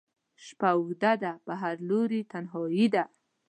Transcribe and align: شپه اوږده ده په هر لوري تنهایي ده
شپه 0.45 0.69
اوږده 0.77 1.13
ده 1.21 1.31
په 1.45 1.53
هر 1.61 1.75
لوري 1.89 2.21
تنهایي 2.31 2.87
ده 2.93 3.03